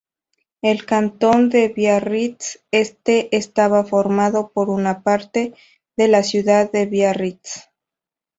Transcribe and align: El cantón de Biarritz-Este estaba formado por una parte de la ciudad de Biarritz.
El 0.63 0.87
cantón 0.87 1.51
de 1.51 1.67
Biarritz-Este 1.67 3.29
estaba 3.37 3.83
formado 3.83 4.49
por 4.51 4.71
una 4.71 5.03
parte 5.03 5.53
de 5.95 6.07
la 6.07 6.23
ciudad 6.23 6.71
de 6.71 6.87
Biarritz. 6.87 7.69